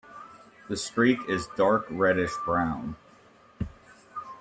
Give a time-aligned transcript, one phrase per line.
[0.67, 2.95] The streak is dark reddish brown.